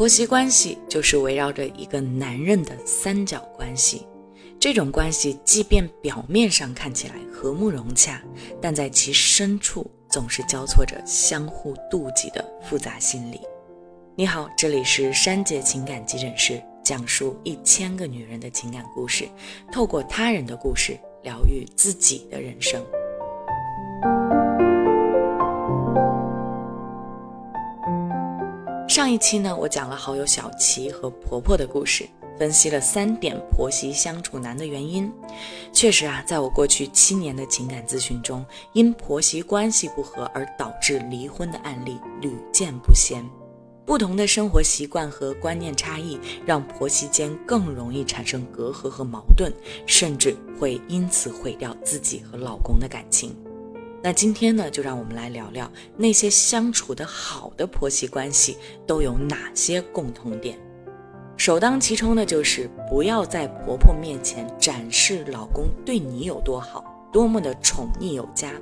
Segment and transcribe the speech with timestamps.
[0.00, 4.06] 婆媳关系就是围绕着一个男人的三角关系。
[4.58, 8.22] 这种关系即便表面上看起来和睦融洽，
[8.62, 13.42] 但在其深处总是交错着相互妒忌的复杂心理。
[14.16, 19.28] 你好，这里是珊姐情感急诊室，讲述一千个女人的情感故事，
[19.70, 22.82] 透过他人的故事疗愈自己的人生。
[29.00, 32.06] 上一期呢，我讲了好友小琪和婆婆的故事，
[32.38, 35.10] 分析了三点婆媳相处难的原因。
[35.72, 43.24] 确实啊，在我过去七年的情感咨询中，因婆媳关系不和而导致离婚的案例屡见不鲜。
[43.86, 49.50] 不同的生活习惯和观念差异，让婆媳间更容易产生隔阂和矛盾，
[49.86, 53.34] 甚至会因此毁掉自己和老公的感情。
[54.02, 60.58] 那今天呢，就让我们来聊聊那些相处的好的婆媳关系都有哪些共同点。
[61.36, 68.52] 首当其冲的就是不要在婆婆面前展示老公对你有多好，多么的宠溺有加。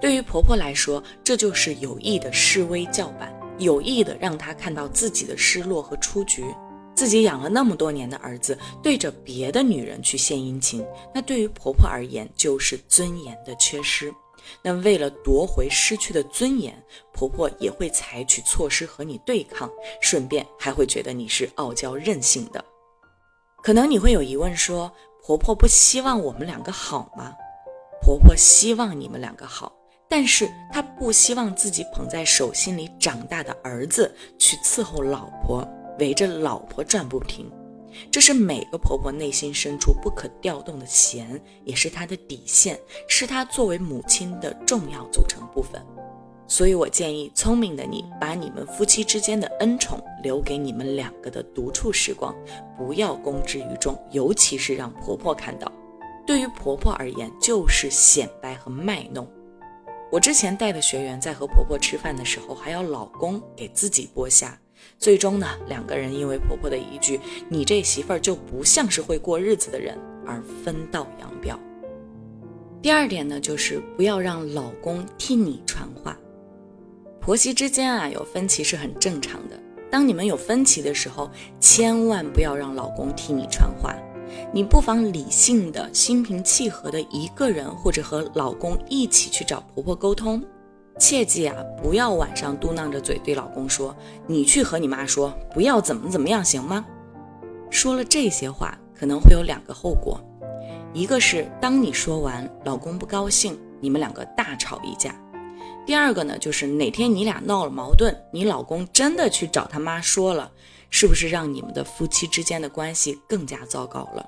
[0.00, 6.44] 对于婆婆来说，这就是有意的示威叫板，有意的让她看到自己的失落和出局。
[6.94, 10.82] 自己养了那么多年的儿子，对着别的女人去献殷勤，
[11.14, 14.10] 那对于婆婆而言就是尊严的缺失。
[14.62, 16.74] 那为了夺回失去的尊严，
[17.12, 22.64] 婆婆也会采取措施和你对抗，顺便还会觉得你是傲娇任性的。
[23.62, 24.90] 可能你会有疑问，说
[25.22, 27.32] 婆婆不希望我们两个好吗？
[28.00, 29.72] 婆婆希望你们两个好，
[30.08, 35.66] 但是她不希望自己捧在手心里长大的儿子去伺候老婆，
[35.98, 37.50] 围着老婆转不停。
[38.10, 45.84] 这是每个婆婆内心深处不可调动的弦，也是她的底线，是她作为母亲的重要组成部分。
[46.48, 52.32] 所以我建议聪明的你，把你们夫妻之间的恩宠留给你们两个的独处时光，
[52.78, 55.70] 不要公之于众，尤其是让婆婆看到。
[56.24, 59.28] 对于婆婆而言，就是显摆和卖弄。
[60.10, 64.56] 我之前带的学员在和婆婆吃饭的时候，还要老公给自己剥虾。
[64.98, 71.58] 最终呢，两个人因为婆婆的一句“你这媳妇儿就不像是会过日子的人”而分道扬镳。
[72.82, 76.16] 第二点呢，就是不要让老公替你传话。
[77.20, 79.58] 婆媳之间啊，有分歧是很正常的。
[79.90, 81.30] 当你们有分歧的时候，
[81.60, 83.94] 千万不要让老公替你传话。
[84.52, 90.42] 你不妨理性的心平气和的一个人，或者和老公一起去找婆婆沟通。
[90.98, 93.94] 切记啊，不要晚上嘟囔着嘴对老公说
[94.26, 96.84] ：“你去和你妈说，不要怎么怎么样，行吗？”
[97.70, 100.18] 说了这些话，可能会有两个后果：
[100.94, 105.10] 一个是当你说完，老公不高兴，你们两个大吵一架；
[105.84, 110.50] 第二个呢，就是哪天你俩闹了矛盾，你老公真的去找他妈说了，
[110.88, 114.26] 是不是让你们的夫妻之间的关系更加糟糕了？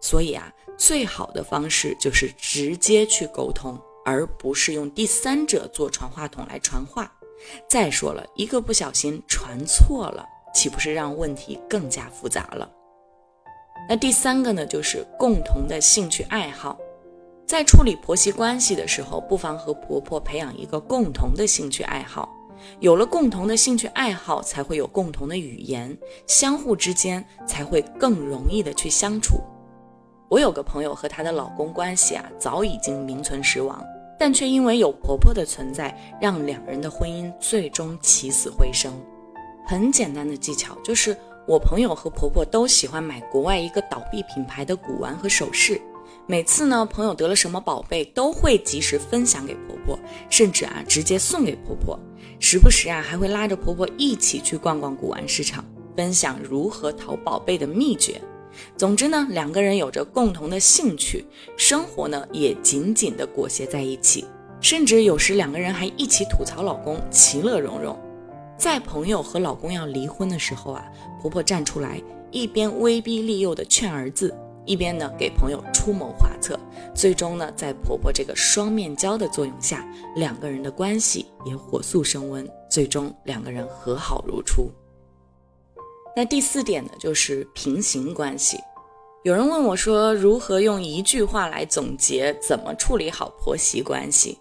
[0.00, 3.78] 所以啊，最好的方式就是直接去沟通。
[4.04, 7.10] 而不是用第三者做传话筒来传话。
[7.68, 12.70] 再说了，一个不小心传错了，岂不是让问题更加复杂了？
[13.88, 16.78] 那第三个呢，就是共同的兴趣爱好。
[17.46, 22.28] 在处理婆媳关系的时候，不妨和婆婆培养一个共同的兴趣爱好。
[22.80, 25.94] 有了共同的兴趣爱好，才会有共同的语言，
[26.26, 29.38] 相互之间才会更容易的去相处。
[30.30, 33.84] 我有个朋友和她的老公关系啊，早已经名存实亡。
[34.18, 38.92] 但却因为有婆婆的存在，让两人的婚姻最终起死回生。
[39.66, 41.16] 很简单的技巧就是，
[41.46, 45.80] 我朋友和婆婆都喜欢买国外一个倒闭品牌的古玩和首饰。
[46.26, 49.98] 每次呢，朋友得了什么宝贝，都会及时分享给婆婆，
[50.30, 51.98] 甚至啊，直接送给婆婆。
[52.40, 55.64] 时不时啊，还会拉着婆婆一起去逛逛古玩市场，
[55.96, 58.20] 分享如何淘宝贝的秘诀。
[58.76, 61.24] 总之呢，两个人有着共同的兴趣，
[61.56, 64.24] 生活呢也紧紧的裹挟在一起，
[64.60, 67.98] 甚至有时两个人还一起吐槽老公，其乐融融。
[68.56, 70.84] 在朋友和老公要离婚的时候啊，
[71.20, 74.32] 婆婆站出来，一边威逼利诱的劝儿子，
[74.64, 76.58] 一边呢给朋友出谋划策。
[76.94, 79.84] 最终呢，在婆婆这个双面胶的作用下，
[80.14, 84.70] 两个人的关系也火速升温，最终两个人和好如初。
[86.16, 88.58] 那第四点呢，就是平行关系。
[89.24, 94.38] 有人问我说，如何用一句话来总结怎么处理好婆媳关系？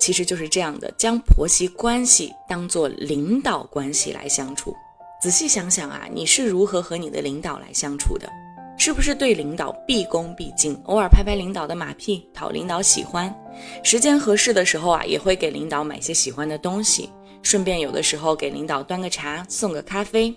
[0.00, 4.74] 其实就是这样的，将婆媳关系当做领导关系来相处。
[5.22, 8.28] 仔细想想啊，你是如何和你的领导来相处的？
[8.76, 13.32] 是不是对领导毕恭毕敬，偶尔拍拍领导的马屁，讨领导喜欢？
[13.84, 17.08] 时间合适的时候啊，也会给领导买些喜欢的东西，
[17.42, 20.34] 顺便有的时候给领导端个茶，送个咖啡。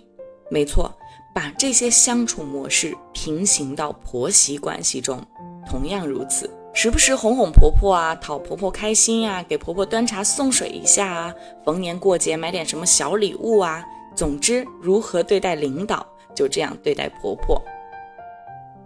[0.50, 0.94] 没错，
[1.34, 5.20] 把这些相处模式平行到婆媳关系中，
[5.68, 6.50] 同样如此。
[6.72, 11.34] 时不时哄哄婆婆啊，讨婆婆开心呀，给婆婆端茶送水一下啊，
[11.64, 13.82] 逢年过节买点什么小礼物啊。
[14.14, 17.60] 总之，如何对待领导，就这样对待婆婆。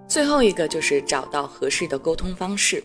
[0.06, 2.82] 最后一个就是找到合适的沟通方式。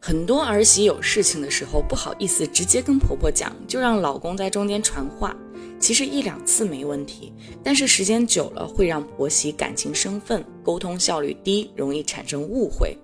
[0.00, 5.36] 很多儿媳有事情的时候不好意思直接跟婆婆讲，就让老公在中间传话。
[5.80, 7.32] 其实一两次没问题，
[7.64, 12.96] 但是时间久了会让婆媳感情生分，沟通效率低，容易产生误会。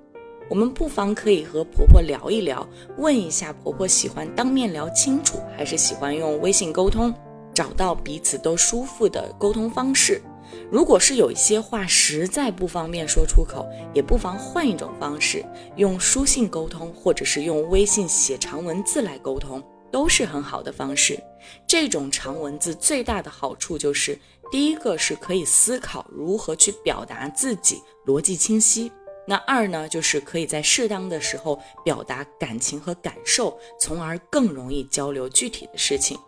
[0.48, 2.64] 我们不妨可以和婆婆聊一聊，
[2.98, 7.12] 问一下婆婆喜欢当面聊清楚，还是喜欢用微信沟通，
[7.52, 10.22] 找到彼此都舒服的沟通方式。
[10.70, 15.44] 如果是有一些话实在不方便说出口，也不妨换一种方式，
[15.74, 19.60] 用书信沟通，或者是用微信写长文字来沟通，
[19.90, 21.18] 都是很好的方式。
[21.66, 24.18] 这种长文字最大的好处就是，
[24.50, 28.90] 第一个是可以思考如何去表达自己，逻辑清晰；
[29.26, 36.18] 那二呢，就是可以在适当的时候表达感情和感受，从而更容易交流具体的事情。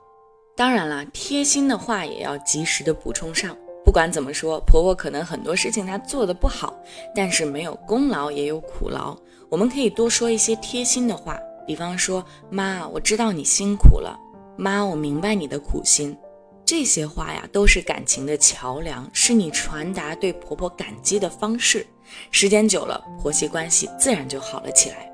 [0.57, 3.57] 当然了，贴心的话也要及时的补充上。
[3.85, 6.77] 不管怎么说，婆婆可能很多事情她做的不好，
[7.15, 9.17] 但是没有功劳也有苦劳。
[9.49, 14.19] 我们可以多说一些贴心的话，比方说：“妈，我知道你辛苦了。
[14.57, 16.17] ”“妈，我明白你的苦心。”
[16.65, 21.87] 这些话呀，都是感情的桥梁，是你传达对婆婆感激的方式。
[22.31, 25.11] 时间久了，婆媳关系自然就好了起来。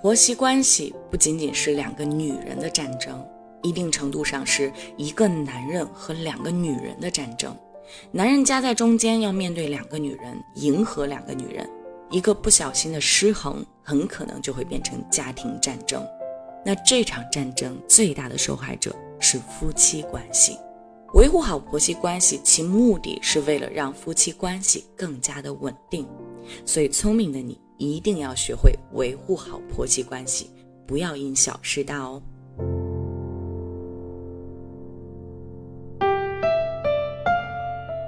[0.00, 3.24] 婆媳关系不仅仅是两个女人的战争，
[3.62, 7.56] 一定程度上是一个男人和两个女人的战争。
[8.10, 11.68] 男人夹在中间，要面对两个女人，迎合两个女人，
[12.10, 16.04] 一个不小心的失衡，很可能就会变成家庭战争。
[16.64, 20.56] 那这场战争最大的受害者是夫妻关系。
[21.14, 26.06] 维护好婆媳关系，其目的是为了让夫妻关系更加的稳定。
[26.64, 30.50] 所以，聪明的你一定要学会维护好婆媳关系，
[30.86, 32.20] 不要因小失大哦。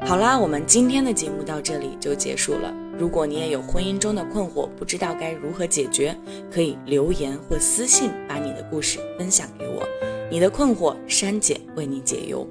[0.05, 2.86] 好啦，我们今天的节目到这里就结束了。
[2.99, 6.17] 如果你也有婚姻中的困惑，不知道该如何解决，
[6.51, 9.87] 可以留言或私信把你的故事分享给我。
[10.31, 12.47] 你的困惑，珊姐为你解忧。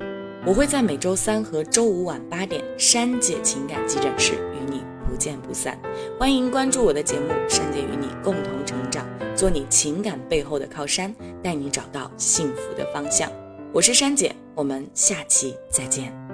[0.45, 5.79] 我会在每周三和周五晚八点，珊姐情感急诊室与你不见不散。
[6.19, 9.05] 欢迎关注我的节目，珊姐与你共同成长，
[9.35, 13.31] 做你情感背后的靠山，带你找到幸福的方向。
[13.73, 16.24] 我是珊姐，我们下期再见。